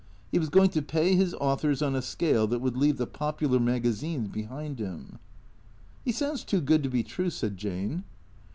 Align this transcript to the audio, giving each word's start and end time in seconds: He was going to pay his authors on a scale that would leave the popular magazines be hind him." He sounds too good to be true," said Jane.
He 0.31 0.39
was 0.39 0.49
going 0.49 0.71
to 0.71 0.81
pay 0.81 1.13
his 1.15 1.35
authors 1.35 1.83
on 1.83 1.93
a 1.93 2.01
scale 2.01 2.47
that 2.47 2.57
would 2.59 2.75
leave 2.75 2.97
the 2.97 3.05
popular 3.05 3.59
magazines 3.59 4.29
be 4.29 4.41
hind 4.41 4.79
him." 4.79 5.19
He 6.05 6.11
sounds 6.11 6.43
too 6.43 6.59
good 6.59 6.81
to 6.81 6.89
be 6.89 7.03
true," 7.03 7.29
said 7.29 7.55
Jane. 7.55 8.03